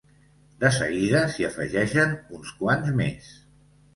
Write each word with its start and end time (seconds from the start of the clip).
De 0.63 0.71
seguida 0.77 1.19
s'hi 1.33 1.45
afegeixen 1.49 2.17
uns 2.37 2.53
quants 2.63 2.91
més. 3.03 3.31